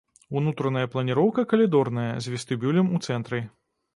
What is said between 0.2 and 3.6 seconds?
Унутраная планіроўка калідорная, з вестыбюлем у цэнтры.